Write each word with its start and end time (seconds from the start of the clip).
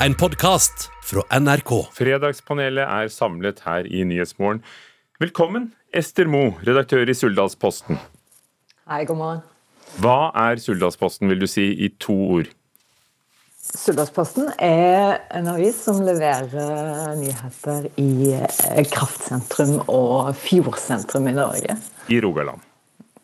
en 0.00 0.14
podkast 0.14 0.90
fra 1.04 1.22
NRK. 1.40 1.70
Fredagspanelet 1.96 2.84
er 2.84 3.08
samlet 3.12 3.62
her 3.64 3.86
i 3.88 4.04
Nyhetsmorgen. 4.04 4.60
Velkommen, 5.22 5.70
Ester 5.96 6.28
Mo, 6.28 6.50
redaktør 6.66 7.08
i 7.08 7.14
Suldalsposten. 7.16 7.98
Hei, 8.90 9.04
god 9.08 9.18
morgen. 9.18 9.42
Hva 10.02 10.32
er 10.36 10.60
Suldalsposten, 10.60 11.30
vil 11.32 11.40
du 11.40 11.48
si, 11.48 11.70
i 11.80 11.88
to 12.02 12.16
ord? 12.36 12.50
Suldalsposten 13.66 14.50
er 14.62 15.22
en 15.34 15.48
avis 15.50 15.78
som 15.86 16.02
leverer 16.04 17.16
nyheter 17.18 17.88
i 17.98 18.34
eh, 18.36 18.82
kraftsentrum 18.92 19.78
og 19.88 20.34
fjordsentrum 20.38 21.30
i 21.30 21.34
Norge. 21.38 21.78
I 22.12 22.20
Rogaland. 22.22 22.60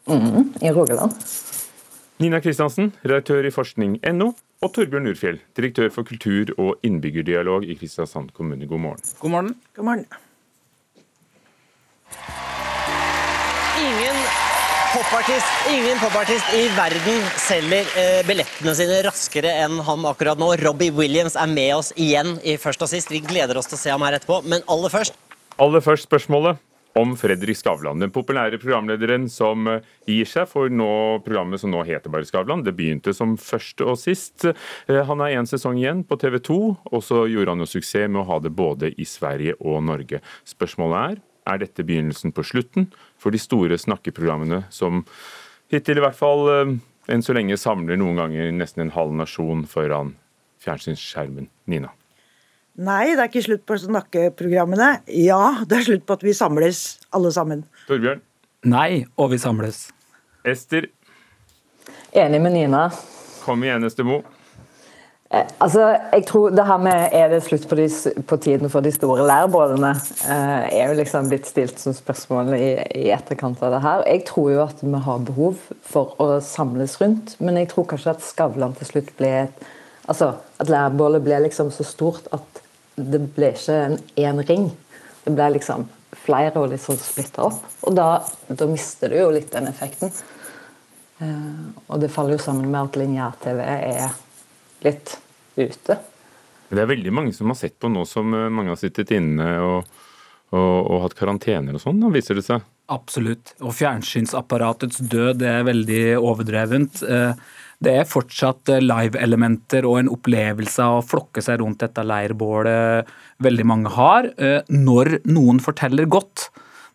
Mm, 0.08 0.54
I 0.64 0.72
Rogaland. 0.72 1.20
Nina 2.22 2.40
Kristiansen, 2.42 2.90
redaktør 3.04 3.44
i 3.46 3.52
forskning.no, 3.54 4.32
og 4.62 4.70
Torbjørn 4.76 5.10
Urfjell, 5.10 5.40
direktør 5.58 5.90
for 5.90 6.06
kultur- 6.06 6.52
og 6.54 6.78
innbyggerdialog 6.86 7.66
i 7.66 7.74
Kristiansand 7.78 8.30
kommune. 8.36 8.66
God 8.70 8.78
morgen. 8.84 9.02
God 9.18 9.30
morgen. 9.30 9.56
God 9.76 9.84
morgen. 9.88 10.06
Ingen 13.82 14.18
popartist, 14.92 15.66
ingen 15.72 15.98
popartist 15.98 16.54
i 16.54 16.66
verden 16.76 17.24
selger 17.42 17.88
eh, 17.98 18.20
billettene 18.28 18.74
sine 18.78 19.00
raskere 19.08 19.50
enn 19.64 19.80
ham 19.82 20.06
akkurat 20.06 20.38
nå. 20.38 20.52
Robbie 20.62 20.94
Williams 20.94 21.34
er 21.34 21.50
med 21.50 21.74
oss 21.80 21.90
igjen 21.96 22.36
i 22.46 22.54
Først 22.60 22.84
og 22.86 22.92
sist. 22.92 23.10
Vi 23.10 23.24
gleder 23.24 23.58
oss 23.58 23.70
til 23.70 23.80
å 23.80 23.82
se 23.82 23.94
ham 23.94 24.04
her 24.06 24.20
etterpå. 24.20 24.44
Men 24.46 24.62
aller 24.70 24.92
først 24.92 25.18
Aller 25.60 25.82
først 25.84 26.06
spørsmålet 26.06 26.56
om 26.98 27.14
Fredrik 27.16 27.56
Skavlan, 27.56 28.02
den 28.02 28.12
populære 28.12 28.60
programlederen 28.60 29.28
som 29.32 29.68
eh, 29.70 29.88
gir 30.08 30.28
seg 30.28 30.48
for 30.50 30.72
nå, 30.72 31.22
programmet 31.24 31.62
som 31.62 31.72
nå 31.72 31.82
heter 31.88 32.12
bare 32.12 32.28
Skavlan. 32.28 32.64
Det 32.66 32.74
begynte 32.76 33.14
som 33.16 33.38
første 33.40 33.86
og 33.88 33.98
sist. 34.00 34.44
Eh, 34.44 35.02
Han 35.08 35.24
har 35.24 35.38
én 35.38 35.48
sesong 35.48 35.80
igjen 35.80 36.04
på 36.04 36.18
TV 36.20 36.38
2, 36.38 36.60
og 36.92 37.04
så 37.04 37.24
gjorde 37.32 37.56
han 37.56 37.64
jo 37.64 37.70
suksess 37.72 38.10
med 38.10 38.22
å 38.22 38.28
ha 38.28 38.40
det 38.44 38.52
både 38.56 38.92
i 38.96 39.08
Sverige 39.08 39.56
og 39.60 39.82
Norge. 39.88 40.20
Spørsmålet 40.48 41.12
er 41.12 41.22
er 41.48 41.62
dette 41.62 41.84
begynnelsen 41.86 42.34
på 42.34 42.44
slutten 42.46 42.88
for 43.20 43.34
de 43.34 43.40
store 43.42 43.78
snakkeprogrammene 43.80 44.62
som 44.70 45.02
hittil 45.72 45.98
i 45.98 46.04
hvert 46.04 46.18
fall 46.18 46.46
eh, 46.52 46.76
enn 47.12 47.24
så 47.24 47.34
lenge 47.36 47.58
samler 47.58 47.98
noen 47.98 48.20
ganger 48.20 48.52
nesten 48.54 48.86
en 48.86 48.94
halv 48.94 49.16
nasjon 49.18 49.66
foran 49.66 50.14
fjernsynsskjermen. 50.62 51.50
Nina. 51.66 51.90
Nei, 52.80 53.12
det 53.12 53.20
er 53.20 53.28
ikke 53.28 53.44
slutt 53.44 53.64
på 53.68 53.76
snakkeprogrammene. 53.76 55.02
Ja, 55.20 55.64
det 55.68 55.82
er 55.82 55.88
slutt 55.90 56.06
på 56.08 56.16
at 56.16 56.22
vi 56.24 56.32
samles 56.36 56.82
alle 57.12 57.32
sammen. 57.34 57.66
Torbjørn. 57.88 58.22
Nei, 58.72 59.04
og 59.20 59.32
vi 59.34 59.40
samles. 59.42 59.90
Ester. 60.48 60.86
Enig 62.16 62.40
med 62.40 62.54
Nina. 62.56 62.86
Kom 63.42 63.64
igjen, 63.66 63.84
Ester 63.84 64.06
Mo. 64.08 64.22
Eh, 65.32 65.44
altså, 65.64 65.84
jeg 66.12 66.24
tror 66.28 66.52
det 66.52 66.64
her 66.68 66.80
med 66.80 67.14
Er 67.16 67.30
det 67.32 67.38
slutt 67.46 67.64
på, 67.68 67.76
de, 67.78 67.86
på 68.28 68.36
tiden 68.36 68.70
for 68.72 68.84
de 68.84 68.92
store 68.92 69.24
lærbålene? 69.28 69.92
Eh, 70.28 70.64
er 70.78 70.90
jo 70.90 70.96
liksom 70.98 71.28
blitt 71.28 71.48
stilt 71.48 71.80
som 71.80 71.96
spørsmål 71.96 72.52
i, 72.56 72.72
i, 72.96 73.06
etterkant 73.12 73.60
av 73.64 73.76
det 73.76 73.82
her. 73.84 74.04
Jeg 74.08 74.24
tror 74.28 74.50
jo 74.52 74.64
at 74.64 74.80
vi 74.84 75.04
har 75.06 75.28
behov 75.28 75.60
for 75.88 76.16
å 76.20 76.40
samles 76.44 76.98
rundt, 77.00 77.36
men 77.40 77.60
jeg 77.60 77.72
tror 77.72 77.88
kanskje 77.92 78.16
at 78.16 78.24
Skavlan 78.24 78.76
til 78.80 78.94
slutt 78.94 79.14
ble 79.20 79.36
et 79.44 79.70
Altså, 80.10 80.32
at 80.58 80.66
lærbålet 80.66 81.22
ble 81.22 81.36
liksom 81.44 81.68
så 81.70 81.84
stort 81.86 82.24
at 82.34 82.51
det 82.96 83.20
ble 83.36 83.52
ikke 83.54 83.78
en 83.86 83.98
én 84.20 84.44
ring. 84.48 84.68
Det 85.24 85.32
ble 85.34 85.48
liksom 85.56 85.86
flere 86.22 86.60
og 86.60 86.70
litt 86.72 86.82
sånn 86.82 87.00
splitta 87.00 87.46
opp. 87.48 87.64
Og 87.88 87.96
da, 87.96 88.08
da 88.48 88.68
mister 88.68 89.12
du 89.12 89.18
jo 89.18 89.30
litt 89.34 89.52
den 89.54 89.70
effekten. 89.70 90.12
Eh, 91.22 91.66
og 91.86 92.02
det 92.02 92.10
faller 92.12 92.36
jo 92.36 92.44
sammen 92.44 92.68
med 92.70 92.80
at 92.82 92.98
lineær-TV 93.00 93.62
er 93.64 94.16
litt 94.84 95.16
ute. 95.56 95.98
Det 96.72 96.80
er 96.80 96.88
veldig 96.88 97.12
mange 97.12 97.34
som 97.36 97.52
har 97.52 97.58
sett 97.60 97.78
på 97.80 97.90
nå 97.92 98.04
som 98.08 98.32
eh, 98.34 98.50
mange 98.52 98.72
har 98.72 98.80
sittet 98.80 99.12
inne 99.14 99.48
og, 99.60 99.90
og, 100.52 100.76
og 100.82 101.02
hatt 101.06 101.16
karantener 101.18 101.76
og 101.76 101.84
sånn, 101.84 102.04
viser 102.14 102.38
det 102.38 102.46
seg. 102.48 102.64
Absolutt. 102.92 103.54
Og 103.62 103.74
fjernsynsapparatets 103.76 105.00
død 105.12 105.40
det 105.40 105.50
er 105.52 105.68
veldig 105.68 106.02
overdrevent. 106.20 107.02
Eh, 107.06 107.36
Det 107.82 107.92
er 107.98 108.06
fortsatt 108.08 108.70
eh, 108.70 108.82
live-elementer 108.84 109.86
og 109.88 109.98
en 109.98 110.10
opplevelse 110.12 110.84
av 110.84 111.00
å 111.00 111.06
flokke 111.06 111.42
seg 111.42 111.62
rundt 111.62 111.82
dette 111.82 112.04
leirbålet 112.06 113.08
veldig 113.42 113.66
mange 113.66 113.94
har, 113.96 114.28
eh, 114.38 114.60
når 114.70 115.16
noen 115.26 115.58
forteller 115.62 116.06
godt. 116.10 116.50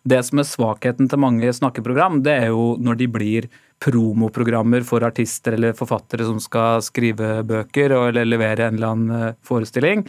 Det 0.08 0.22
som 0.24 0.40
er 0.40 0.48
svakheten 0.48 1.10
til 1.10 1.20
mange 1.20 1.52
snakkeprogram, 1.52 2.22
det 2.24 2.38
er 2.46 2.54
jo 2.54 2.70
når 2.80 3.00
de 3.02 3.10
blir 3.18 3.50
promoprogrammer 3.84 4.86
for 4.86 5.04
artister 5.06 5.58
eller 5.58 5.76
forfattere 5.76 6.24
som 6.26 6.40
skal 6.42 6.80
skrive 6.82 7.42
bøker 7.46 7.92
eller 8.08 8.26
levere 8.26 8.70
en 8.70 8.78
eller 8.80 8.94
annen 8.94 9.22
eh, 9.28 9.38
forestilling. 9.44 10.06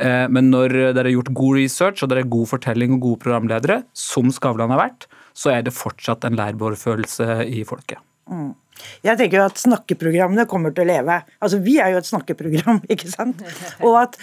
Men 0.00 0.46
når 0.48 0.72
dere 0.96 1.10
har 1.10 1.12
gjort 1.12 1.34
god 1.36 1.56
research 1.58 2.00
og 2.00 2.08
dere 2.08 2.22
er 2.22 2.30
god 2.32 2.48
fortelling 2.48 2.94
og 2.94 3.02
gode 3.02 3.20
programledere, 3.20 3.82
som 3.92 4.30
Skavlan 4.32 4.72
har 4.72 4.80
vært, 4.80 5.04
så 5.36 5.50
er 5.52 5.66
det 5.66 5.74
fortsatt 5.76 6.24
en 6.24 6.38
leirbårfølelse 6.40 7.42
i 7.52 7.60
folket. 7.68 8.00
Jeg 9.06 9.20
tenker 9.20 9.40
jo 9.40 9.48
at 9.48 9.60
snakkeprogrammene 9.60 10.46
kommer 10.50 10.74
til 10.74 10.86
å 10.86 10.90
leve. 10.92 11.20
Altså, 11.40 11.60
Vi 11.64 11.78
er 11.82 11.94
jo 11.94 12.00
et 12.02 12.08
snakkeprogram, 12.08 12.82
ikke 12.92 13.10
sant? 13.10 13.42
Og 13.80 13.98
at 14.02 14.16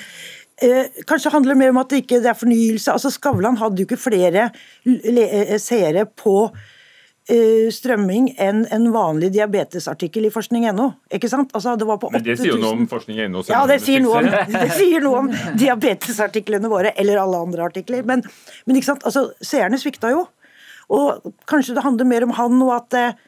eh, 0.61 0.89
Kanskje 1.09 1.33
handler 1.33 1.55
det 1.55 1.61
mer 1.63 1.75
om 1.75 1.83
at 1.83 1.93
det 1.93 2.03
ikke 2.05 2.21
det 2.23 2.33
er 2.33 2.39
fornyelse. 2.39 2.93
Altså, 2.93 3.13
Skavlan 3.13 3.59
hadde 3.61 3.83
jo 3.83 3.89
ikke 3.89 4.01
flere 4.01 4.49
eh, 4.85 5.55
seere 5.61 6.07
på 6.09 6.37
eh, 7.29 7.67
strømming 7.73 8.31
enn 8.41 8.63
en 8.73 8.87
vanlig 8.93 9.31
diabetesartikkel 9.35 10.27
i 10.29 10.31
forskning.no. 10.33 10.89
Ikke 11.13 11.29
sant? 11.31 11.53
Altså, 11.57 11.75
det 11.79 11.87
var 11.89 11.99
på 12.01 12.11
Men 12.13 12.25
det 12.25 12.37
sier 12.39 12.55
jo 12.55 12.61
noe 12.61 12.75
om 12.77 12.85
8000 12.87 12.93
forskning.no. 12.93 13.43
Ja, 13.51 13.65
det 13.69 13.81
sier, 13.83 14.03
noe 14.03 14.23
om, 14.23 14.31
det 14.55 14.71
sier 14.77 15.05
noe 15.05 15.25
om 15.25 15.29
diabetesartiklene 15.59 16.71
våre, 16.71 16.93
eller 16.97 17.21
alle 17.23 17.43
andre 17.49 17.67
artikler. 17.69 18.05
Men, 18.07 18.25
men 18.65 18.79
ikke 18.79 18.93
sant, 18.93 19.07
altså, 19.07 19.29
seerne 19.45 19.79
svikta 19.81 20.13
jo. 20.15 20.25
Og 20.93 21.33
kanskje 21.49 21.75
det 21.75 21.83
handler 21.83 22.07
mer 22.07 22.23
om 22.27 22.35
han, 22.37 22.61
og 22.63 22.75
at 22.77 22.95
eh, 22.97 23.25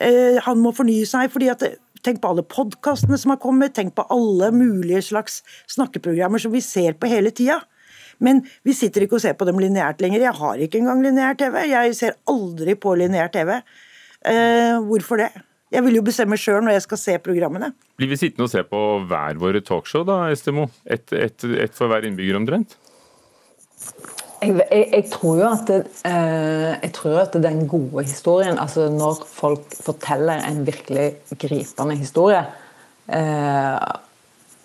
han 0.00 0.60
må 0.62 0.70
fornye 0.72 1.04
seg. 1.08 1.28
fordi 1.32 1.50
at 1.52 1.64
det, 1.64 1.74
Tenk 2.00 2.22
på 2.22 2.30
alle 2.32 2.44
podkastene 2.48 3.18
som 3.20 3.34
har 3.34 3.40
kommet, 3.42 3.74
tenk 3.76 3.92
på 3.96 4.06
alle 4.08 4.48
mulige 4.56 5.02
slags 5.10 5.42
snakkeprogrammer 5.68 6.40
som 6.40 6.54
vi 6.54 6.62
ser 6.64 6.96
på 6.96 7.10
hele 7.10 7.28
tida. 7.28 7.58
Men 8.24 8.42
vi 8.64 8.74
sitter 8.76 9.04
ikke 9.04 9.18
og 9.18 9.24
ser 9.24 9.36
på 9.36 9.46
dem 9.48 9.60
lineært 9.60 10.00
lenger. 10.04 10.24
Jeg 10.24 10.36
har 10.36 10.64
ikke 10.64 10.80
engang 10.80 11.04
lineær 11.04 11.36
TV. 11.40 11.62
Jeg 11.70 11.94
ser 11.96 12.18
aldri 12.28 12.76
på 12.76 12.94
lineær 13.00 13.32
TV. 13.32 13.54
Eh, 14.28 14.76
hvorfor 14.84 15.22
det? 15.22 15.30
Jeg 15.70 15.84
vil 15.86 16.00
jo 16.00 16.04
bestemme 16.04 16.36
sjøl 16.40 16.64
når 16.66 16.76
jeg 16.76 16.84
skal 16.88 17.00
se 17.00 17.16
programmene. 17.22 17.70
Blir 18.00 18.10
vi 18.10 18.18
sittende 18.20 18.48
og 18.48 18.52
se 18.52 18.64
på 18.66 18.80
hver 19.08 19.40
våre 19.40 19.62
talkshow 19.64 20.04
da, 20.08 20.24
Estemo? 20.34 20.66
Ett 20.84 21.14
et, 21.16 21.46
et 21.46 21.76
for 21.76 21.92
hver 21.92 22.08
innbygger 22.08 22.40
omtrent? 22.40 22.74
Jeg, 24.40 24.56
jeg, 24.70 24.86
jeg 24.92 25.04
tror 25.12 25.36
jo 25.36 25.46
at, 25.50 25.68
det, 25.68 25.80
eh, 26.08 26.70
jeg 26.80 26.92
tror 26.96 27.18
at 27.20 27.36
den 27.44 27.66
gode 27.68 28.04
historien, 28.06 28.58
altså 28.58 28.88
når 28.92 29.24
folk 29.28 29.76
forteller 29.84 30.40
en 30.48 30.62
virkelig 30.66 31.10
gripende 31.36 31.98
historie, 32.00 32.40
eh, 33.12 33.76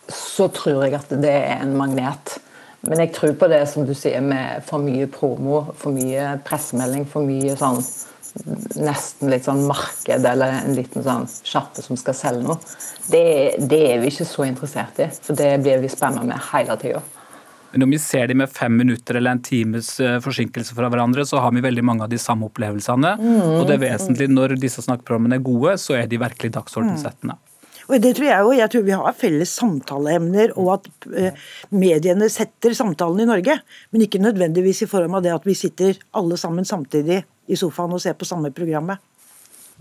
så 0.08 0.48
tror 0.54 0.86
jeg 0.86 0.96
at 0.96 1.12
det 1.12 1.36
er 1.36 1.60
en 1.60 1.76
magnet. 1.76 2.38
Men 2.86 3.02
jeg 3.02 3.14
tror 3.16 3.34
på 3.40 3.50
det 3.52 3.64
som 3.68 3.86
du 3.86 3.96
sier 3.98 4.22
med 4.22 4.64
for 4.68 4.80
mye 4.80 5.08
promo, 5.12 5.66
for 5.76 5.96
mye 5.96 6.36
pressemelding, 6.46 7.08
for 7.10 7.26
mye 7.26 7.58
sånn 7.60 7.82
nesten 8.76 9.32
litt 9.32 9.46
sånn 9.48 9.64
marked 9.68 10.26
eller 10.28 10.58
en 10.60 10.76
liten 10.76 11.04
sånn 11.06 11.28
sjappe 11.48 11.84
som 11.84 11.98
skal 12.00 12.18
selge 12.18 12.44
noe. 12.44 12.58
Det, 13.08 13.26
det 13.64 13.82
er 13.94 14.02
vi 14.02 14.12
ikke 14.12 14.28
så 14.28 14.48
interessert 14.48 15.00
i, 15.00 15.08
for 15.24 15.40
det 15.40 15.54
blir 15.64 15.80
vi 15.84 15.92
spennende 15.92 16.28
med 16.34 16.44
hele 16.52 16.76
tida. 16.82 17.04
Men 17.76 17.84
om 17.84 17.92
vi 17.92 17.98
ser 18.00 18.30
de 18.32 18.38
med 18.40 18.48
fem 18.48 18.72
minutter 18.80 19.18
eller 19.20 19.36
en 19.36 19.42
times 19.44 19.98
eh, 20.00 20.22
forsinkelse 20.24 20.78
fra 20.78 20.88
hverandre, 20.88 21.26
så 21.28 21.42
har 21.44 21.52
vi 21.52 21.64
veldig 21.66 21.84
mange 21.84 22.06
av 22.06 22.12
de 22.14 22.20
samme 22.22 22.48
opplevelsene. 22.48 23.10
Og 23.60 23.66
det 23.68 23.76
er 23.76 23.82
vesentlig 23.82 24.30
når 24.32 24.54
disse 24.62 24.80
snakkeprogrammene 24.86 25.36
er 25.36 25.44
gode, 25.44 25.74
så 25.84 25.98
er 26.00 26.08
de 26.08 26.22
virkelig 26.22 26.54
dagsordensettende. 26.56 27.36
Og 27.90 28.00
det 28.00 28.14
tror 28.16 28.28
jeg 28.30 28.46
jo. 28.46 28.54
Jeg 28.56 28.72
tror 28.72 28.86
vi 28.88 28.96
har 28.96 29.18
felles 29.20 29.52
samtaleemner, 29.60 30.56
og 30.56 30.72
at 30.78 30.88
eh, 31.20 31.44
mediene 31.76 32.32
setter 32.32 32.78
samtalen 32.80 33.26
i 33.26 33.28
Norge. 33.30 33.60
Men 33.92 34.08
ikke 34.08 34.24
nødvendigvis 34.24 34.86
i 34.86 34.90
form 34.96 35.20
av 35.20 35.28
det 35.28 35.36
at 35.36 35.44
vi 35.44 35.58
sitter 35.58 36.00
alle 36.16 36.40
sammen 36.40 36.64
samtidig 36.64 37.26
i 37.52 37.60
sofaen 37.60 37.94
og 38.00 38.02
ser 38.02 38.16
på 38.16 38.32
samme 38.32 38.56
programmet. 38.56 39.04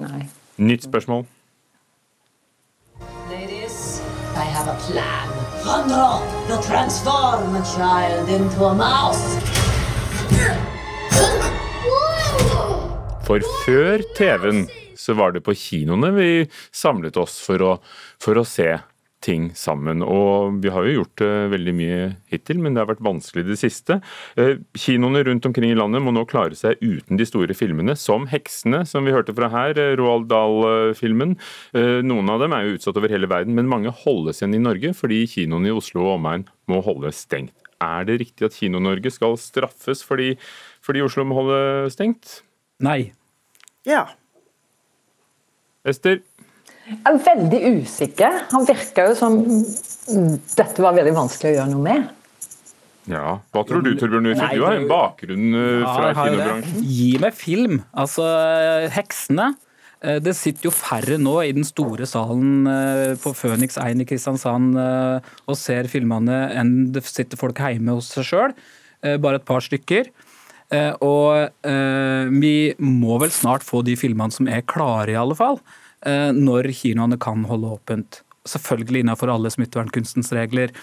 Nei. 0.03 0.27
Nytt 0.59 0.91
spørsmål. 0.91 1.29
Ladies, 3.31 4.03
I 4.35 4.51
have 4.51 4.75
a 4.75 4.79
plan. 4.91 5.44
Randra, 5.65 6.21
the 6.47 6.61
transform 6.61 7.57
a 7.57 7.63
child 7.65 8.29
into 8.29 8.65
a 8.65 8.75
mouse. 8.75 9.41
For 13.25 13.41
før 13.65 14.03
TV-en 14.17 14.67
så 14.97 15.15
var 15.17 15.33
det 15.33 15.41
på 15.41 15.55
kinoene 15.57 16.11
vi 16.13 16.29
samlet 16.69 17.17
oss 17.17 17.39
for 17.41 17.65
å, 17.65 17.71
for 18.21 18.37
å 18.37 18.45
se 18.45 18.75
ting 19.25 19.49
sammen. 19.57 20.05
Og 20.05 20.61
vi 20.63 20.73
har 20.73 20.85
jo 20.85 20.99
gjort 20.99 21.23
det 21.23 21.33
veldig 21.55 21.75
mye 21.79 21.99
hittil, 22.33 22.61
men 22.61 22.77
det 22.77 22.83
har 22.83 22.91
vært 22.91 23.05
vanskelig 23.05 23.45
i 23.45 23.51
det 23.53 23.59
siste. 23.61 23.99
Eh, 24.41 24.61
kinoene 24.77 25.25
rundt 25.27 25.49
omkring 25.49 25.73
i 25.73 25.79
landet 25.79 26.05
må 26.05 26.13
nå 26.15 26.27
klare 26.29 26.57
seg 26.59 26.81
uten 26.85 27.21
de 27.21 27.27
store 27.29 27.57
filmene, 27.57 27.97
som 27.97 28.29
'Heksene', 28.29 28.85
som 28.87 29.05
vi 29.05 29.17
hørte 29.17 29.35
fra 29.35 29.49
her, 29.49 29.79
eh, 29.79 29.97
Roald 29.97 30.29
Dahl-filmen. 30.29 31.37
Eh, 31.75 32.03
noen 32.05 32.29
av 32.31 32.41
dem 32.41 32.53
er 32.53 32.65
jo 32.65 32.77
utsatt 32.77 32.97
over 32.97 33.09
hele 33.09 33.27
verden, 33.27 33.55
men 33.55 33.69
mange 33.69 33.93
holdes 34.05 34.43
igjen 34.43 34.55
i 34.55 34.65
Norge 34.65 34.95
fordi 34.95 35.25
kinoene 35.27 35.69
i 35.69 35.77
Oslo 35.77 36.05
og 36.05 36.19
omegn 36.21 36.47
må 36.69 36.83
holde 36.85 37.13
stengt. 37.13 37.53
Er 37.81 38.05
det 38.05 38.21
riktig 38.21 38.47
at 38.47 38.55
Kino-Norge 38.57 39.11
skal 39.13 39.37
straffes 39.37 40.03
fordi, 40.07 40.37
fordi 40.85 41.03
Oslo 41.05 41.25
må 41.25 41.35
holde 41.35 41.91
stengt? 41.93 42.43
Nei. 42.81 43.13
Ja. 43.85 44.07
Ester? 45.85 46.23
Jeg 46.85 47.01
er 47.09 47.19
veldig 47.25 47.61
usikker. 47.81 48.35
Han 48.53 48.67
virka 48.69 49.07
jo 49.09 49.15
som 49.17 49.39
dette 50.59 50.83
var 50.85 50.97
veldig 50.99 51.15
vanskelig 51.17 51.55
å 51.55 51.57
gjøre 51.59 51.73
noe 51.73 51.85
med. 51.87 52.11
Ja, 53.09 53.39
Hva 53.53 53.63
tror 53.69 53.83
du, 53.85 53.91
Torbjørn 54.01 54.31
Huset? 54.31 54.55
Du 54.57 54.63
har 54.65 54.79
en 54.79 54.87
bakgrunn 54.89 55.51
eh, 55.53 55.83
Ja, 55.83 55.93
fra 55.97 56.13
kinobransjen. 56.17 56.85
Gi 56.89 57.11
meg 57.21 57.37
film. 57.37 57.79
Altså, 58.01 58.25
Heksene. 58.95 59.51
eh, 60.01 60.19
Det 60.25 60.33
sitter 60.37 60.69
jo 60.71 60.73
færre 60.73 61.19
nå 61.21 61.35
i 61.45 61.53
den 61.57 61.65
store 61.69 62.07
salen 62.09 62.65
eh, 62.69 63.13
på 63.21 63.35
Phoenix 63.37 63.77
1 63.81 64.01
i 64.05 64.09
Kristiansand 64.09 64.77
og 64.81 65.57
ser 65.61 65.89
filmene 65.93 66.39
enn 66.57 66.93
det 66.97 67.05
sitter 67.09 67.41
folk 67.41 67.61
hjemme 67.61 67.97
hos 67.99 68.09
seg 68.17 68.29
sjøl. 68.31 68.57
Bare 69.21 69.37
et 69.41 69.45
par 69.45 69.61
stykker. 69.61 70.09
Eh, 70.73 70.93
Og 71.05 71.49
vi 72.41 72.55
må 72.81 73.19
vel 73.21 73.33
snart 73.37 73.65
få 73.69 73.83
de 73.85 73.97
filmene 74.01 74.33
som 74.33 74.49
er 74.49 74.65
klare, 74.65 75.13
i 75.13 75.21
alle 75.21 75.37
fall. 75.37 75.61
Eh, 76.07 76.31
Når 76.35 76.71
kinoene 76.77 77.19
kan 77.21 77.45
holde 77.49 77.75
åpent. 77.79 78.23
Selvfølgelig 78.45 79.05
innenfor 79.05 79.31
alle 79.33 79.49
smittevernkunstens 79.53 80.33
regler. 80.37 80.75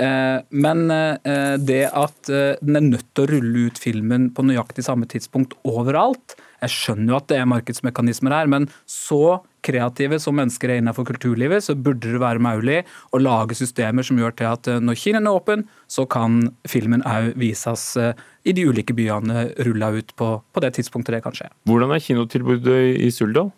Eh, 0.00 0.40
Men 0.50 0.86
eh, 0.90 1.56
det 1.60 1.84
at 1.92 2.30
den 2.30 2.78
er 2.78 2.86
nødt 2.86 3.10
til 3.14 3.26
å 3.26 3.30
rulle 3.34 3.66
ut 3.68 3.80
filmen 3.80 4.30
på 4.32 4.46
nøyaktig 4.46 4.86
samme 4.86 5.08
tidspunkt 5.10 5.56
overalt 5.68 6.36
Jeg 6.62 6.72
skjønner 6.72 7.12
jo 7.12 7.18
at 7.18 7.28
det 7.28 7.38
er 7.40 7.48
markedsmekanismer 7.48 8.34
her, 8.36 8.48
men 8.50 8.66
så 8.88 9.40
kreative 9.64 10.18
som 10.20 10.36
mennesker 10.36 10.72
er 10.72 10.80
innenfor 10.80 11.06
kulturlivet, 11.08 11.64
så 11.64 11.72
burde 11.76 12.12
det 12.12 12.20
være 12.20 12.40
mulig 12.40 12.82
å 13.12 13.20
lage 13.20 13.56
systemer 13.56 14.04
som 14.04 14.20
gjør 14.20 14.34
til 14.36 14.48
at 14.48 14.68
når 14.80 14.98
kinoen 15.00 15.28
er 15.28 15.36
åpen, 15.36 15.64
så 15.88 16.04
kan 16.08 16.42
filmen 16.68 17.04
òg 17.08 17.32
vises 17.40 17.86
i 17.96 18.54
de 18.56 18.66
ulike 18.68 18.96
byene 18.96 19.50
rulla 19.64 19.88
ut 19.96 20.12
på, 20.16 20.34
på 20.40 20.64
det 20.64 20.74
tidspunktet 20.76 21.16
det 21.16 21.22
kan 21.24 21.36
skje. 21.36 21.48
Hvordan 21.68 21.96
er 21.96 22.04
kinotilbudet 22.04 22.78
i 23.00 23.08
Suldal? 23.12 23.52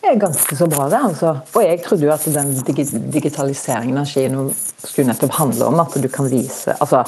Det 0.00 0.10
er 0.10 0.18
ganske 0.20 0.56
så 0.56 0.66
bra, 0.68 0.88
det. 0.92 0.98
altså. 1.10 1.30
Og 1.54 1.62
jeg 1.64 1.80
trodde 1.84 2.04
jo 2.04 2.12
at 2.12 2.24
den 2.34 2.50
digi 2.66 2.84
digitaliseringen 3.14 4.00
av 4.02 4.08
kino 4.10 4.48
skulle 4.82 5.08
nettopp 5.12 5.36
handle 5.38 5.68
om 5.70 5.80
at 5.80 5.94
du 6.02 6.08
kan 6.12 6.28
vise 6.28 6.74
Altså, 6.80 7.04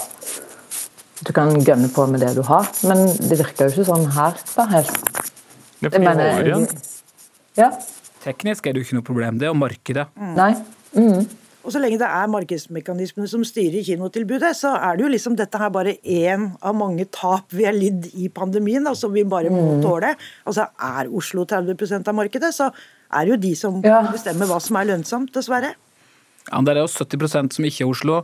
du 1.23 1.33
kan 1.37 1.53
gønne 1.65 1.91
på 1.93 2.07
med 2.11 2.21
det 2.25 2.35
du 2.37 2.43
har, 2.47 2.69
men 2.89 3.05
det 3.19 3.39
virker 3.39 3.69
jo 3.69 3.75
ikke 3.75 3.89
sånn 3.91 4.09
her. 4.15 4.39
da 4.57 4.67
helt. 4.73 4.95
Ja, 5.83 5.91
for 5.91 5.99
mener- 5.99 6.43
igjen. 6.47 6.69
Ja. 7.57 7.71
Teknisk 8.25 8.67
er 8.67 8.73
det 8.73 8.83
jo 8.83 8.87
ikke 8.87 8.99
noe 9.01 9.07
problem, 9.07 9.39
det 9.39 9.49
er 9.49 9.53
å 9.53 9.59
markedet. 9.59 10.07
Nei. 10.17 10.55
Og 11.63 11.71
så 11.71 11.79
lenge 11.79 11.99
det 12.01 12.09
er 12.09 12.31
markedsmekanismene 12.31 13.29
som 13.31 13.45
styrer 13.47 13.85
kinotilbudet, 13.87 14.51
så 14.59 14.73
er 14.75 14.99
det 14.99 15.05
jo 15.05 15.13
liksom 15.13 15.37
dette 15.39 15.61
her 15.61 15.71
bare 15.75 15.95
én 16.03 16.49
av 16.59 16.75
mange 16.75 17.07
tap 17.15 17.55
vi 17.55 17.69
har 17.69 17.77
lidd 17.77 18.09
i 18.19 18.29
pandemien, 18.35 18.87
og 18.91 18.99
som 18.99 19.15
vi 19.15 19.23
bare 19.23 19.53
må 19.53 19.79
tåle. 19.85 20.15
Altså 20.49 20.67
er 20.75 21.13
Oslo 21.15 21.47
30% 21.47 22.11
av 22.11 22.19
markedet, 22.19 22.51
så 22.57 22.73
er 23.13 23.25
det 23.25 23.35
jo 23.35 23.41
de 23.47 23.55
som 23.59 23.79
bestemmer 23.83 24.51
hva 24.51 24.59
som 24.63 24.81
er 24.81 24.91
lønnsomt, 24.91 25.35
dessverre. 25.37 25.75
Ja, 26.51 26.61
Det 26.61 26.73
er 26.75 26.81
jo 26.83 26.89
70% 26.91 27.53
som 27.55 27.65
ikke 27.65 27.85
er 27.85 27.91
Oslo. 27.91 28.17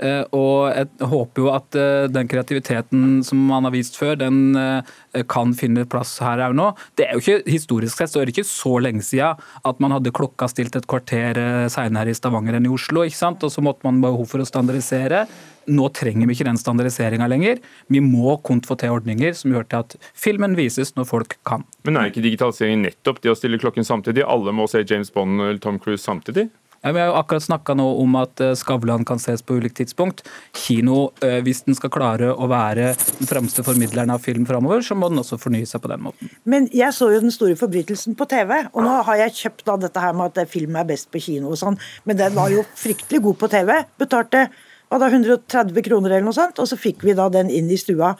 eh, 0.00 0.24
Og 0.32 0.72
jeg 0.74 0.88
håper 1.08 1.42
jo 1.42 1.50
at 1.52 1.74
eh, 1.76 2.06
den 2.08 2.28
kreativiteten 2.28 3.22
som 3.24 3.38
man 3.48 3.64
har 3.64 3.72
vist 3.74 3.96
før, 3.96 4.16
den 4.16 4.56
eh, 4.56 5.22
kan 5.28 5.52
finne 5.54 5.84
plass 5.84 6.18
her 6.24 6.38
òg 6.46 6.54
nå. 6.56 6.70
Det 6.96 7.06
er 7.06 7.12
jo 7.14 7.20
ikke 7.20 7.50
Historisk 7.50 7.98
sett 7.98 8.10
så 8.10 8.20
er 8.22 8.26
det 8.26 8.36
ikke 8.36 8.48
så 8.48 8.78
lenge 8.80 9.02
siden 9.04 9.36
at 9.64 9.80
man 9.80 9.92
hadde 9.92 10.12
klokka 10.16 10.48
stilt 10.48 10.76
et 10.76 10.86
kvarter 10.88 11.36
seinere 11.72 12.10
i 12.12 12.16
Stavanger 12.16 12.56
enn 12.56 12.66
i 12.66 12.72
Oslo. 12.72 13.04
ikke 13.04 13.16
sant? 13.16 13.44
Og 13.44 13.52
så 13.52 13.60
måtte 13.64 13.84
man 13.84 14.00
behov 14.00 14.26
for 14.28 14.40
å 14.40 14.48
standardisere. 14.48 15.26
Nå 15.66 15.88
trenger 15.92 16.28
vi 16.28 16.34
ikke 16.36 16.46
den 16.46 16.58
standardiseringa 16.60 17.26
lenger. 17.28 17.58
Vi 17.90 18.00
må 18.00 18.36
kun 18.46 18.60
få 18.62 18.76
til 18.78 18.92
ordninger 18.94 19.34
som 19.34 19.50
gjør 19.52 19.66
til 19.68 19.82
at 19.82 19.96
filmen 20.14 20.54
vises 20.56 20.94
når 20.96 21.08
folk 21.08 21.38
kan. 21.44 21.64
Men 21.84 21.96
er 21.98 22.12
ikke 22.12 22.22
digitalisering 22.24 22.84
nettopp 22.86 23.20
det 23.24 23.32
å 23.32 23.38
stille 23.38 23.58
klokken 23.58 23.84
samtidig? 23.84 24.22
Alle 24.24 24.54
må 24.54 24.68
se 24.70 24.84
James 24.86 25.10
Bond 25.10 25.40
eller 25.40 25.58
Tom 25.58 25.80
Cruise 25.82 26.04
samtidig? 26.04 26.48
Vi 26.82 27.00
har 27.00 27.10
jo 27.10 27.16
akkurat 27.18 27.42
snakka 27.42 27.74
om 27.82 28.16
at 28.20 28.40
eh, 28.40 28.54
Skavlan 28.58 29.04
kan 29.04 29.18
ses 29.22 29.42
på 29.42 29.56
ulikt 29.58 29.78
tidspunkt. 29.80 30.22
Kino, 30.54 31.10
eh, 31.24 31.40
hvis 31.44 31.64
den 31.66 31.74
skal 31.78 31.90
klare 31.90 32.30
å 32.32 32.48
være 32.50 32.92
den 32.94 33.30
fremste 33.30 33.64
formidleren 33.66 34.12
av 34.14 34.22
film 34.24 34.46
framover, 34.46 34.84
så 34.84 34.94
må 34.98 35.10
den 35.10 35.22
også 35.22 35.40
fornye 35.40 35.66
seg 35.66 35.82
på 35.82 35.90
den 35.92 36.04
måten. 36.06 36.30
Men 36.44 36.70
jeg 36.72 36.92
så 36.94 37.10
jo 37.12 37.22
Den 37.26 37.32
store 37.32 37.56
forbrytelsen 37.56 38.14
på 38.14 38.26
TV, 38.28 38.68
og 38.72 38.84
nå 38.84 39.02
har 39.08 39.16
jeg 39.24 39.34
kjøpt 39.40 39.64
da 39.66 39.76
dette 39.86 40.00
her 40.00 40.14
med 40.14 40.30
at 40.30 40.44
eh, 40.44 40.50
film 40.50 40.76
er 40.76 40.86
best 40.86 41.10
på 41.10 41.22
kino 41.22 41.50
og 41.50 41.58
sånn, 41.58 41.78
men 42.04 42.18
den 42.20 42.34
var 42.36 42.52
jo 42.52 42.62
fryktelig 42.76 43.22
god 43.24 43.38
på 43.40 43.50
TV. 43.50 43.72
Betalte 43.98 44.46
var 44.88 45.02
da, 45.02 45.08
130 45.10 45.82
kroner 45.82 46.12
eller 46.12 46.26
noe 46.28 46.36
sånt, 46.36 46.60
og 46.62 46.68
så 46.70 46.78
fikk 46.78 47.02
vi 47.06 47.16
da 47.18 47.26
den 47.32 47.50
inn 47.50 47.70
i 47.72 47.78
stua. 47.80 48.12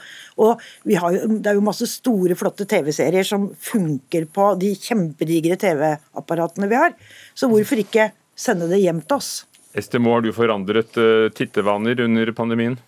Og 0.42 0.62
har 0.98 1.18
det 1.26 1.50
er 1.50 1.58
jo 1.58 1.64
masse 1.64 1.86
store, 1.90 2.34
flotte 2.38 2.66
TV-serier 2.68 3.26
som 3.26 3.48
funker 3.54 4.26
på 4.26 4.52
de 4.60 4.72
kjempedigre 4.74 5.58
TV-apparatene 5.62 6.70
vi 6.70 6.80
har. 6.80 6.96
Så 7.38 7.50
hvorfor 7.52 7.82
ikke 7.82 8.10
sende 8.36 8.68
det 8.70 8.82
hjem 8.82 9.00
til 9.04 9.18
oss? 9.18 9.30
Estemo, 9.76 10.14
har 10.16 10.24
du 10.24 10.32
forandret 10.36 10.96
eh, 11.00 11.28
tittevaner 11.36 12.00
under 12.06 12.32
pandemien? 12.36 12.78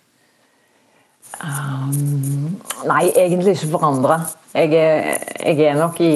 Nei, 2.89 3.03
egentlig 3.13 3.53
ikke 3.55 3.69
forandra. 3.75 4.17
Jeg, 4.55 4.71
jeg 4.73 5.65
er 5.69 5.77
nok 5.77 5.99
i, 6.03 6.09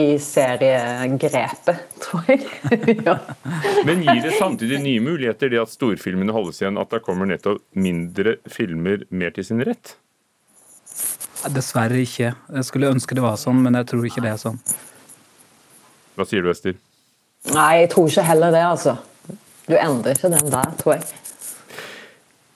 i 0.00 0.04
seriegrepet, 0.22 1.82
tror 2.00 2.28
jeg. 2.30 2.46
ja. 3.06 3.16
Men 3.88 4.04
gir 4.06 4.22
det 4.24 4.36
samtidig 4.38 4.78
nye 4.84 5.02
muligheter, 5.04 5.50
det 5.52 5.60
at 5.60 5.72
storfilmene 5.72 6.34
holdes 6.36 6.62
igjen, 6.62 6.78
at 6.80 6.92
det 6.94 7.02
kommer 7.04 7.28
nettopp 7.28 7.64
mindre 7.76 8.38
filmer 8.48 9.04
mer 9.10 9.34
til 9.36 9.48
sin 9.50 9.64
rett? 9.66 9.96
Dessverre 11.50 12.00
ikke. 12.04 12.34
Jeg 12.52 12.68
skulle 12.68 12.92
ønske 12.92 13.16
det 13.16 13.24
var 13.24 13.40
sånn, 13.40 13.60
men 13.64 13.76
jeg 13.80 13.90
tror 13.90 14.06
ikke 14.06 14.24
det 14.24 14.34
er 14.34 14.40
sånn. 14.40 14.60
Hva 16.16 16.28
sier 16.28 16.44
du, 16.44 16.52
Ester? 16.52 16.78
Nei, 17.48 17.80
jeg 17.80 17.90
tror 17.94 18.10
ikke 18.10 18.26
heller 18.28 18.52
det, 18.52 18.62
altså. 18.66 18.96
Du 19.64 19.74
endrer 19.78 20.16
ikke 20.16 20.30
den 20.32 20.52
der, 20.52 20.72
tror 20.80 20.98
jeg. 20.98 21.08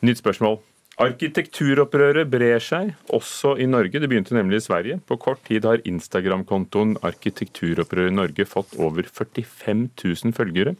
Nytt 0.04 0.20
spørsmål. 0.20 0.58
Arkitekturopprøret 1.00 2.28
brer 2.30 2.62
seg, 2.62 2.92
også 3.10 3.56
i 3.58 3.66
Norge. 3.66 3.98
Det 3.98 4.06
begynte 4.10 4.36
nemlig 4.36 4.60
i 4.60 4.66
Sverige. 4.68 5.00
På 5.08 5.16
kort 5.18 5.40
tid 5.48 5.64
har 5.66 5.82
Instagram-kontoen 5.88 6.94
Arkitekturopprøret 7.02 8.14
Norge 8.14 8.46
fått 8.46 8.76
over 8.78 9.08
45 9.08 9.88
000 10.04 10.36
følgere. 10.36 10.76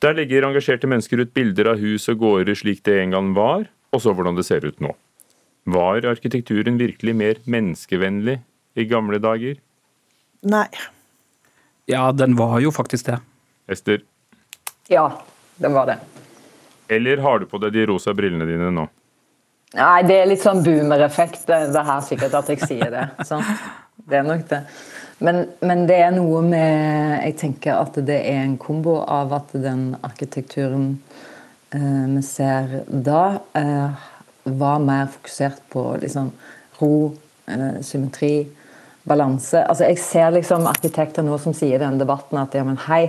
Der 0.00 0.14
legger 0.16 0.46
engasjerte 0.46 0.88
mennesker 0.88 1.24
ut 1.24 1.34
bilder 1.34 1.72
av 1.72 1.82
hus 1.82 2.06
og 2.12 2.22
gårder 2.22 2.56
slik 2.56 2.84
det 2.86 3.00
en 3.00 3.16
gang 3.16 3.32
var, 3.36 3.66
og 3.90 4.04
så 4.04 4.14
hvordan 4.14 4.38
det 4.38 4.46
ser 4.46 4.64
ut 4.68 4.78
nå. 4.80 4.94
Var 5.70 6.06
arkitekturen 6.08 6.78
virkelig 6.80 7.16
mer 7.16 7.42
menneskevennlig 7.44 8.38
i 8.78 8.86
gamle 8.88 9.18
dager? 9.20 9.58
Nei. 10.46 10.68
Ja, 11.90 12.06
den 12.14 12.38
var 12.38 12.60
jo 12.62 12.70
faktisk 12.72 13.10
det. 13.10 13.18
Ester, 13.70 14.02
Ja, 14.90 15.04
det 15.56 15.68
var 15.68 15.86
det. 15.86 15.98
eller 16.90 17.16
har 17.22 17.38
du 17.38 17.46
på 17.46 17.58
deg 17.62 17.72
de 17.72 17.86
rosa 17.86 18.14
brillene 18.14 18.46
dine 18.48 18.70
nå? 18.74 18.88
Nei, 19.78 20.02
det 20.02 20.16
er 20.18 20.26
litt 20.26 20.42
sånn 20.42 20.64
boomer-effekt, 20.66 21.44
det, 21.46 21.68
det 21.70 21.84
her 21.86 22.00
sikkert 22.02 22.34
at 22.34 22.48
jeg 22.50 22.58
sier 22.64 22.90
det. 22.90 23.04
Sant? 23.28 23.46
Det 24.10 24.18
er 24.18 24.24
nok 24.26 24.42
det. 24.50 24.64
Men, 25.22 25.44
men 25.60 25.84
det 25.86 25.98
er 26.00 26.10
noe 26.16 26.40
med 26.42 27.20
Jeg 27.26 27.34
tenker 27.38 27.76
at 27.76 27.98
det 28.08 28.16
er 28.24 28.40
en 28.40 28.56
kombo 28.58 28.96
av 29.04 29.34
at 29.36 29.52
den 29.52 29.92
arkitekturen 30.02 30.94
eh, 31.76 32.06
vi 32.16 32.22
ser 32.26 32.80
da, 32.88 33.38
eh, 33.54 34.06
var 34.50 34.80
mer 34.82 35.10
fokusert 35.12 35.60
på 35.70 35.84
liksom 36.02 36.32
ro, 36.80 37.12
eh, 37.46 37.78
symmetri, 37.84 38.48
balanse. 39.06 39.60
Altså, 39.62 39.84
jeg 39.92 40.00
ser 40.02 40.32
liksom 40.34 40.66
arkitekter 40.66 41.22
nå 41.22 41.38
som 41.38 41.54
sier 41.54 41.76
i 41.76 41.84
denne 41.84 42.00
debatten 42.00 42.40
at 42.40 42.56
ja, 42.58 42.64
men 42.66 42.80
hei, 42.88 43.04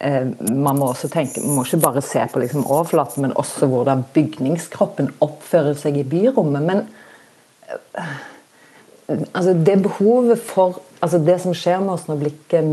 man 0.00 0.76
må 0.76 0.90
også 0.90 1.08
tenke, 1.08 1.40
man 1.40 1.56
må 1.56 1.64
ikke 1.64 1.80
bare 1.80 2.02
se 2.04 2.20
på 2.28 2.40
liksom 2.42 2.66
overflaten, 2.66 3.22
men 3.24 3.36
også 3.40 3.68
hvordan 3.70 4.04
bygningskroppen 4.12 5.08
oppfører 5.24 5.78
seg 5.80 5.96
i 5.96 6.04
byrommet. 6.04 6.66
Men 6.66 6.82
eh, 7.96 8.18
altså 9.32 9.54
det 9.56 9.78
behovet 9.86 10.42
for 10.42 10.82
altså 11.04 11.18
Det 11.20 11.36
som 11.42 11.52
skjer 11.54 11.82
med 11.84 11.92
oss 11.92 12.06
når 12.08 12.20
blikket 12.22 12.68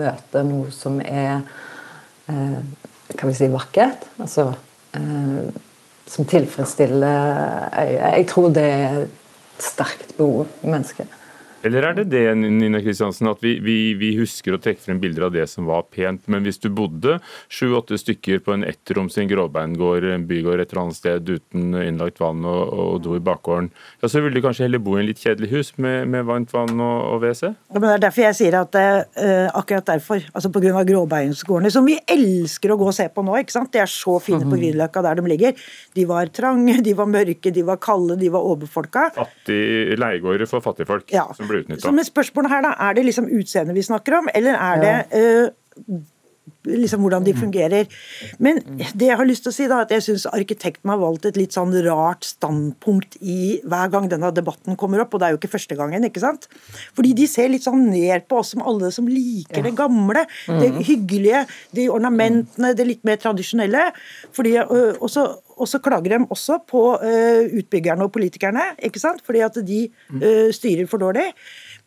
møter 0.00 0.44
noe 0.44 0.72
som 0.74 1.00
er 1.00 1.40
eh, 2.28 2.58
kan 3.16 3.28
vi 3.28 3.36
si 3.36 3.48
vakkert, 3.52 4.06
altså 4.20 4.50
eh, 4.96 5.48
som 6.12 6.28
tilfredsstiller 6.28 7.68
øyet 7.82 8.16
Jeg 8.16 8.28
tror 8.32 8.52
det 8.52 8.68
er 8.68 9.02
et 9.02 9.66
sterkt 9.66 10.16
behov 10.16 10.46
i 10.62 10.72
mennesket. 10.72 11.21
Eller 11.62 11.86
er 11.86 11.96
det 12.00 12.04
det, 12.10 12.22
Nina 12.38 12.80
Kristiansen, 12.82 13.28
at 13.30 13.42
vi, 13.44 13.56
vi, 13.62 13.76
vi 13.98 14.12
husker 14.18 14.56
å 14.56 14.60
trekke 14.62 14.82
frem 14.82 15.00
bilder 15.02 15.28
av 15.28 15.34
det 15.34 15.44
som 15.50 15.68
var 15.68 15.84
pent, 15.92 16.24
men 16.32 16.42
hvis 16.46 16.58
du 16.62 16.68
bodde 16.74 17.18
sju-åtte 17.52 17.98
stykker 18.00 18.42
på 18.42 18.54
en 18.56 18.64
ettroms 18.66 19.16
i 19.18 19.22
en 19.24 19.30
gråbeingård, 19.30 20.06
en 20.10 20.26
bygård 20.26 20.62
et 20.64 20.72
eller 20.72 20.82
annet 20.84 20.98
sted 20.98 21.30
uten 21.30 21.76
innlagt 21.78 22.18
vann 22.22 22.42
og, 22.48 22.72
og 22.72 22.96
do 23.04 23.14
i 23.18 23.22
bakgården, 23.22 23.70
ja, 24.02 24.10
så 24.10 24.22
ville 24.24 24.34
du 24.38 24.44
kanskje 24.44 24.66
heller 24.66 24.82
bo 24.82 24.96
i 24.96 25.02
en 25.04 25.08
litt 25.10 25.22
kjedelig 25.22 25.52
hus 25.52 25.72
med, 25.82 26.08
med 26.10 26.26
varmt 26.28 26.52
vann 26.54 26.74
og, 26.82 26.96
og 27.12 27.22
WC? 27.26 27.44
Ja, 27.52 27.78
men 27.78 27.86
det 27.88 27.94
er 27.94 28.04
derfor 28.08 28.26
jeg 28.26 28.38
sier 28.40 28.58
at 28.58 28.80
uh, 28.80 29.46
akkurat 29.62 29.92
derfor, 29.94 30.26
altså 30.32 30.50
pga. 30.52 30.82
gråbeinsgårdene, 30.88 31.72
som 31.74 31.86
vi 31.86 31.98
elsker 32.10 32.74
å 32.74 32.78
gå 32.80 32.90
og 32.90 32.96
se 32.96 33.06
på 33.12 33.24
nå, 33.26 33.38
ikke 33.42 33.54
sant? 33.54 33.72
de 33.72 33.82
er 33.84 33.90
så 33.90 34.18
fine 34.22 34.42
på 34.42 34.58
Grünerløkka 34.58 35.04
der 35.06 35.20
de 35.20 35.28
ligger, 35.30 35.66
de 35.96 36.06
var 36.10 36.30
trange, 36.34 36.80
de 36.86 36.96
var 36.98 37.10
mørke, 37.10 37.54
de 37.54 37.66
var 37.66 37.78
kalde, 37.82 38.18
de 38.20 38.32
var 38.34 38.50
overfolka. 38.50 39.08
Fattig 39.16 39.62
leiegårder 40.00 40.50
for 40.50 40.64
fattigfolk 40.64 41.12
Ja. 41.14 41.28
som 41.36 41.48
blir 41.52 41.66
utnytta. 41.66 41.86
Så 41.86 41.94
med 41.96 42.08
spørsmålet 42.08 42.56
her 42.56 42.64
da, 42.66 42.76
Er 42.82 42.96
det 42.96 43.08
liksom 43.08 43.28
utseendet 43.30 43.76
vi 43.76 43.84
snakker 43.86 44.20
om, 44.20 44.32
eller 44.34 44.58
er 44.58 44.82
det 44.82 44.96
uh, 45.12 46.00
liksom 46.66 47.02
hvordan 47.02 47.24
de 47.26 47.34
fungerer? 47.34 47.88
Men 48.42 48.60
det 48.78 49.08
jeg 49.08 49.18
har 49.18 49.28
lyst 49.28 49.44
til 49.46 49.52
å 49.52 49.56
si 49.56 49.68
da, 49.70 49.82
at 49.84 49.92
jeg 49.94 50.04
syns 50.06 50.26
arkitekten 50.30 50.90
har 50.90 51.00
valgt 51.00 51.26
et 51.28 51.38
litt 51.38 51.54
sånn 51.54 51.74
rart 51.86 52.26
standpunkt 52.26 53.18
i 53.20 53.60
hver 53.66 53.92
gang 53.92 54.08
denne 54.10 54.32
debatten 54.34 54.78
kommer 54.78 55.02
opp, 55.02 55.14
og 55.14 55.22
det 55.22 55.28
er 55.28 55.36
jo 55.36 55.40
ikke 55.40 55.52
første 55.54 55.78
gangen. 55.78 56.06
ikke 56.06 56.22
sant? 56.22 56.48
Fordi 56.96 57.14
de 57.18 57.28
ser 57.30 57.50
litt 57.52 57.66
sånn 57.66 57.88
ned 57.90 58.28
på 58.30 58.40
oss 58.42 58.54
som 58.54 58.64
alle 58.66 58.92
som 58.94 59.10
liker 59.10 59.66
det 59.66 59.74
gamle, 59.78 60.26
det 60.46 60.72
hyggelige, 60.86 61.46
de 61.76 61.88
ornamentene, 61.92 62.74
det 62.78 62.88
litt 62.88 63.04
mer 63.06 63.18
tradisjonelle. 63.22 63.90
Fordi, 64.34 64.58
øh, 64.62 64.98
og 64.98 65.10
så 65.10 65.28
og 65.62 65.68
så 65.70 65.78
klager 65.78 66.18
de 66.18 66.26
også 66.30 66.58
på 66.70 66.98
øh, 66.98 67.58
utbyggerne 67.58 68.08
og 68.08 68.12
politikerne, 68.12 68.64
ikke 68.82 68.98
sant? 68.98 69.22
fordi 69.24 69.44
at 69.46 69.58
de 69.66 69.88
øh, 70.22 70.52
styrer 70.52 70.86
for 70.90 70.98
dårlig. 70.98 71.30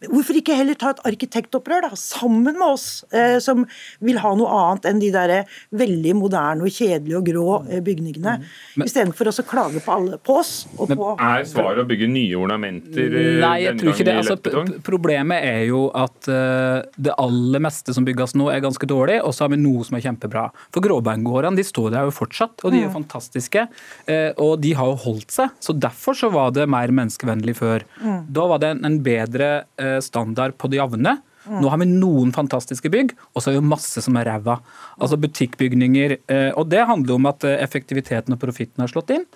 Men 0.03 0.11
Hvorfor 0.11 0.35
ikke 0.35 0.55
heller 0.57 0.75
ta 0.75 0.91
et 0.91 1.01
arkitektopprør 1.07 1.85
da, 1.87 1.89
sammen 1.99 2.57
med 2.57 2.65
oss, 2.67 3.05
eh, 3.15 3.37
som 3.43 3.63
vil 4.03 4.17
ha 4.19 4.31
noe 4.35 4.51
annet 4.51 4.87
enn 4.89 4.99
de 4.99 5.11
der 5.13 5.33
veldig 5.75 6.15
moderne 6.19 6.65
og 6.67 6.73
kjedelige 6.73 7.19
og 7.19 7.29
grå 7.29 7.45
eh, 7.69 7.81
bygningene, 7.85 8.35
istedenfor 8.83 9.31
å 9.31 9.45
klage 9.47 9.79
på, 9.83 9.95
alle, 9.95 10.19
på 10.19 10.37
oss 10.41 10.53
og 10.75 10.91
på 10.91 11.11
Er 11.15 11.45
svaret 11.47 11.85
å 11.85 11.87
bygge 11.87 12.09
nye 12.11 12.35
ornamenter 12.39 13.15
eh, 13.21 13.29
Nei, 13.39 13.53
jeg 13.63 13.79
tror 13.79 13.93
ikke 13.93 14.07
det. 14.09 14.17
Altså, 14.19 14.65
problemet 14.85 15.47
er 15.47 15.61
jo 15.69 15.85
at 15.95 16.27
uh, 16.27 16.83
det 16.99 17.15
aller 17.21 17.63
meste 17.63 17.95
som 17.95 18.05
bygges 18.07 18.35
nå, 18.35 18.49
er 18.51 18.63
ganske 18.65 18.89
dårlig, 18.89 19.21
og 19.23 19.35
så 19.35 19.45
har 19.45 19.53
vi 19.55 19.61
noe 19.61 19.85
som 19.87 19.97
er 19.97 20.05
kjempebra. 20.05 20.47
For 20.75 20.83
gråbeingårdene 20.83 21.59
de 21.59 21.65
står 21.67 21.93
der 21.95 22.09
jo 22.09 22.15
fortsatt, 22.15 22.65
og 22.65 22.73
de 22.73 22.81
er 22.81 22.87
jo 22.89 22.93
fantastiske. 22.97 23.67
Uh, 24.09 24.31
og 24.43 24.57
de 24.63 24.75
har 24.75 24.91
jo 24.91 24.99
holdt 25.07 25.35
seg. 25.35 25.55
Så 25.63 25.75
derfor 25.77 26.17
så 26.17 26.31
var 26.33 26.51
det 26.55 26.67
mer 26.71 26.91
menneskevennlig 26.95 27.55
før. 27.57 27.87
Da 28.35 28.45
var 28.49 28.61
det 28.61 28.73
en, 28.75 28.83
en 28.87 28.99
bedre 29.05 29.49
eh, 29.79 29.84
standard 30.05 30.57
på 30.59 30.71
det 30.71 30.81
jevne. 30.81 31.17
Nå 31.45 31.69
har 31.69 31.77
vi 31.77 31.85
noen 31.85 32.31
fantastiske 32.33 32.89
bygg, 32.89 33.11
og 33.35 33.43
så 33.43 33.51
er 33.51 33.59
det 33.59 33.67
masse 33.69 34.01
som 34.01 34.15
er 34.17 34.25
ræva. 34.25 34.55
Altså 34.97 35.19
butikkbygninger. 35.21 36.17
eh, 36.27 36.51
Og 36.57 36.69
det 36.71 36.87
handler 36.89 37.19
om 37.19 37.27
at 37.29 37.43
eh, 37.45 37.61
effektiviteten 37.61 38.33
og 38.33 38.39
profitten 38.41 38.81
har 38.81 38.89
slått 38.89 39.13
inn. 39.13 39.27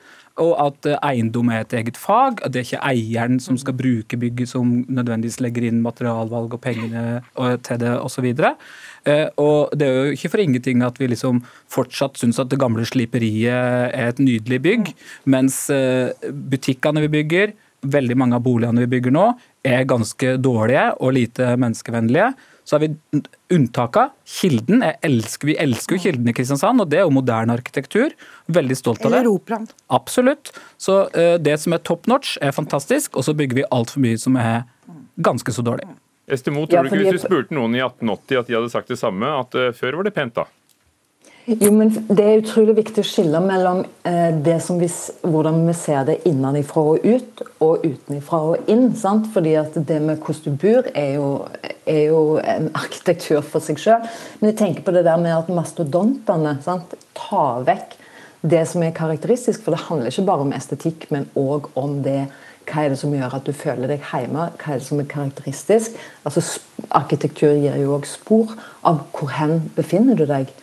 Og 0.41 0.55
at 0.57 0.89
eh, 0.89 0.97
eiendom 1.05 1.51
er 1.53 1.61
et 1.61 1.75
eget 1.77 1.97
fag. 2.01 2.41
At 2.41 2.55
det 2.55 2.63
er 2.63 2.65
ikke 2.65 2.89
eieren 2.89 3.37
som 3.39 3.57
skal 3.61 3.77
bruke 3.77 4.17
bygget 4.17 4.49
som 4.49 4.85
nødvendigvis 4.89 5.39
legger 5.39 5.69
inn 5.69 5.83
materialvalg 5.85 6.57
og 6.57 6.63
pengene 6.65 7.21
til 7.61 7.77
det 7.77 7.93
osv. 8.01 8.33
Og 9.37 9.77
det 9.77 9.85
er 9.85 9.95
jo 10.09 10.17
ikke 10.17 10.33
for 10.33 10.41
ingenting 10.43 10.81
at 10.81 10.97
vi 10.99 11.13
liksom 11.13 11.43
fortsatt 11.69 12.17
syns 12.17 12.41
at 12.41 12.49
det 12.49 12.59
gamle 12.59 12.89
sliperiet 12.89 13.93
er 13.93 14.09
et 14.09 14.19
nydelig 14.19 14.61
bygg, 14.65 14.93
mens 15.29 15.69
eh, 15.69 16.09
butikkene 16.33 17.05
vi 17.05 17.13
bygger, 17.21 17.53
veldig 17.79 18.17
mange 18.19 18.35
av 18.35 18.43
boligene 18.43 18.83
vi 18.83 18.91
bygger 18.97 19.13
nå, 19.15 19.25
er 19.67 19.83
ganske 19.89 20.37
dårlige 20.41 20.85
og 20.99 21.13
lite 21.17 21.53
menneskevennlige. 21.59 22.31
Så 22.63 22.77
har 22.77 22.83
vi 22.83 23.21
unntaket. 23.55 24.11
Kilden. 24.29 24.83
Jeg 24.85 24.99
elsker, 25.07 25.49
vi 25.49 25.55
elsker 25.57 25.97
jo 25.97 26.03
Kilden 26.03 26.29
i 26.29 26.35
Kristiansand, 26.37 26.83
og 26.83 26.91
det 26.91 26.99
er 26.99 27.07
jo 27.07 27.15
moderne 27.15 27.55
arkitektur. 27.57 28.13
Veldig 28.45 28.77
stolt 28.77 29.01
av 29.01 29.09
det. 29.09 29.23
Eller 29.23 29.31
operaen. 29.31 29.65
Absolutt. 29.89 30.51
Så 30.77 30.99
eh, 31.17 31.39
det 31.41 31.57
som 31.63 31.73
er 31.73 31.81
top 31.81 32.05
notch, 32.11 32.35
er 32.45 32.53
fantastisk, 32.53 33.17
og 33.17 33.25
så 33.25 33.33
bygger 33.33 33.63
vi 33.63 33.65
altfor 33.73 34.05
mye 34.05 34.21
som 34.21 34.37
er 34.37 34.67
ganske 35.17 35.55
så 35.55 35.65
dårlig. 35.65 35.89
Estimo, 36.29 36.67
Ja, 36.69 36.83
tror 36.83 36.91
du 36.93 36.99
ikke 36.99 37.15
hvis 37.15 37.23
du 37.23 37.25
spurte 37.25 37.57
noen 37.57 37.73
i 37.73 37.81
1880 37.81 38.37
at 38.37 38.51
de 38.51 38.57
hadde 38.59 38.69
sagt 38.69 38.93
det 38.93 38.99
samme, 39.01 39.33
at 39.41 39.57
eh, 39.57 39.71
før 39.73 39.97
var 39.99 40.05
det 40.05 40.13
pent 40.13 40.37
da? 40.37 40.45
Jo, 41.49 41.71
men 41.73 41.89
Det 41.89 42.21
er 42.21 42.41
utrolig 42.43 42.75
viktig 42.77 43.01
å 43.01 43.07
skille 43.07 43.39
mellom 43.41 43.79
eh, 44.05 44.35
det 44.45 44.59
som 44.61 44.77
vi, 44.77 44.85
hvordan 45.25 45.63
vi 45.65 45.73
ser 45.73 46.03
det 46.05 46.19
innenfra 46.29 46.83
og 46.91 47.05
ut, 47.07 47.41
og 47.65 47.85
utenfra 47.87 48.41
og 48.51 48.69
inn. 48.69 48.91
sant? 48.93 49.25
Fordi 49.33 49.55
at 49.57 49.73
det 49.73 49.97
med 50.03 50.21
hvordan 50.21 50.45
du 50.45 50.59
bor, 50.61 50.89
er 50.93 51.15
jo, 51.15 51.31
er 51.89 52.03
jo 52.11 52.21
en 52.43 52.69
arkitektur 52.83 53.41
for 53.41 53.65
seg 53.65 53.81
selv. 53.81 54.05
Men 54.39 54.51
jeg 54.51 54.59
tenker 54.61 54.85
på 54.85 54.93
det 54.93 55.07
der 55.09 55.17
med 55.21 55.33
at 55.39 55.49
mastodontene 55.49 56.59
sant? 56.65 56.93
tar 57.17 57.65
vekk 57.65 57.97
det 58.45 58.61
som 58.69 58.85
er 58.85 58.93
karakteristisk. 58.95 59.65
For 59.65 59.73
det 59.73 59.87
handler 59.87 60.13
ikke 60.13 60.29
bare 60.29 60.45
om 60.45 60.53
estetikk, 60.53 61.09
men 61.09 61.27
òg 61.33 61.73
om 61.79 61.97
det 62.05 62.27
hva 62.69 62.85
er 62.85 62.93
det 62.93 63.01
som 63.01 63.13
gjør 63.15 63.33
at 63.33 63.49
du 63.49 63.55
føler 63.57 63.89
deg 63.89 64.05
hjemme? 64.05 64.51
Hva 64.61 64.75
er 64.75 64.77
det 64.77 64.85
som 64.85 65.01
er 65.01 65.09
karakteristisk? 65.09 65.97
Altså, 66.21 66.45
Arkitektur 66.93 67.57
gir 67.57 67.81
jo 67.81 67.95
òg 67.97 68.05
spor 68.05 68.53
av 68.85 69.07
hvor 69.17 69.33
hen 69.33 69.71
befinner 69.73 70.17
du 70.17 70.27
deg 70.29 70.53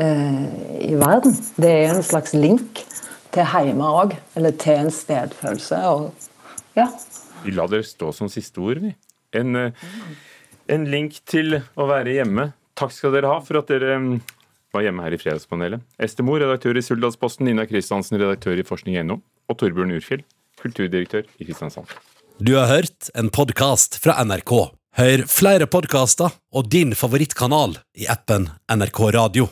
i 0.00 0.94
verden. 0.96 1.34
Det 1.60 1.70
er 1.70 1.94
en 1.94 2.04
slags 2.06 2.32
link 2.36 2.82
til 3.34 3.46
hjemme 3.66 3.86
òg, 3.86 4.16
eller 4.38 4.54
til 4.58 4.86
en 4.86 4.92
stedfølelse. 4.94 5.78
Og, 5.90 6.30
ja. 6.78 6.88
Vi 7.44 7.54
lar 7.54 7.70
det 7.72 7.84
stå 7.88 8.12
som 8.16 8.30
siste 8.32 8.60
ord, 8.62 8.82
vi. 8.82 8.94
En, 9.36 9.56
eh, 9.56 9.72
en 10.68 10.86
link 10.90 11.20
til 11.30 11.60
å 11.60 11.86
være 11.90 12.16
hjemme. 12.18 12.50
Takk 12.78 12.94
skal 12.94 13.14
dere 13.14 13.30
ha 13.30 13.38
for 13.44 13.60
at 13.60 13.70
dere 13.70 13.98
mm, 14.00 14.20
var 14.74 14.86
hjemme 14.86 15.04
her 15.04 15.14
i 15.14 15.20
Fredagspanelet. 15.20 15.84
Estemo, 16.02 16.38
redaktør 16.40 16.78
i 16.78 16.84
Suldalsposten, 16.84 17.46
Nina 17.46 17.66
Kristiansen, 17.68 18.18
redaktør 18.20 18.58
i 18.58 18.66
Forskning.no, 18.66 19.20
og 19.50 19.60
Torbjørn 19.60 19.94
Urfjell, 19.98 20.24
kulturdirektør 20.62 21.26
i 21.38 21.46
Kristiansand. 21.48 21.90
Du 22.40 22.54
har 22.56 22.70
hørt 22.70 23.10
en 23.14 23.28
podkast 23.28 24.00
fra 24.00 24.16
NRK. 24.24 24.54
Hør 24.96 25.22
flere 25.30 25.68
podkaster 25.70 26.32
og 26.56 26.70
din 26.72 26.96
favorittkanal 26.98 27.76
i 28.00 28.08
appen 28.10 28.48
NRK 28.72 29.02
Radio. 29.14 29.50